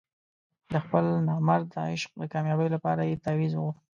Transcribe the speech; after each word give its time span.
د 0.71 0.73
خپل 0.83 1.05
نامراده 1.27 1.79
عشق 1.91 2.11
د 2.21 2.23
کامیابۍ 2.33 2.67
لپاره 2.75 3.01
یې 3.09 3.21
تاویز 3.25 3.53
وغوښت. 3.55 3.81